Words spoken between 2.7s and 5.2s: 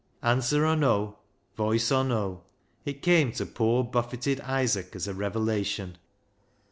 it came to poor buffeted Isaac as a